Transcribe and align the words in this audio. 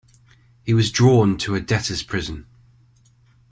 He 0.63 0.73
was 0.73 0.91
drawn 0.91 1.37
to 1.37 1.53
a 1.53 1.61
debtors' 1.61 2.01
prison. 2.01 2.47